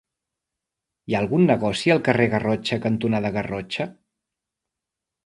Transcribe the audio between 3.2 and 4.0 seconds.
Garrotxa?